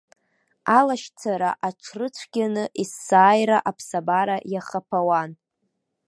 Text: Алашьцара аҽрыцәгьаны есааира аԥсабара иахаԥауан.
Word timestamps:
Алашьцара 0.77 1.51
аҽрыцәгьаны 1.67 2.63
есааира 2.81 3.57
аԥсабара 3.69 4.37
иахаԥауан. 4.53 5.31